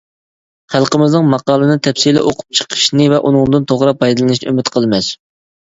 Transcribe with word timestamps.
خەلقىمىزنىڭ 0.75 1.29
ماقالىنى 1.33 1.75
تەپسىلىي 1.89 2.25
ئوقۇپ 2.31 2.59
چىقىشنى 2.61 3.09
ۋە 3.15 3.21
ئۇنىڭدىن 3.23 3.71
توغرا 3.75 3.95
پايدىلىنىشىنى 4.03 4.53
ئۈمىد 4.55 4.79
قىلىمىز. 4.79 5.15